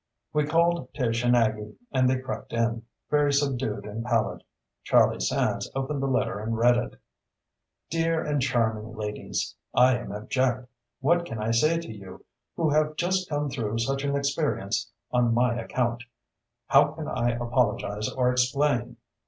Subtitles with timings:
[0.33, 4.43] We called Tish and Aggie and they crept in, very subdued and pallid.
[4.83, 6.99] Charlie Sands opened the letter and read it:
[7.91, 10.67] Dear and Charming Ladies: I am abject.
[11.01, 12.25] What can I say to you,
[12.55, 16.03] who have just come through such an experience on my account?
[16.65, 18.97] How can I apologize or explain?